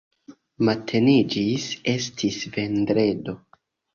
Mateniĝis, 0.69 1.67
estis 1.93 2.39
vendredo. 2.57 3.39